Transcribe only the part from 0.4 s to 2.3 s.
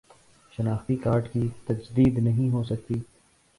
شناختی کارڈ کی تجدید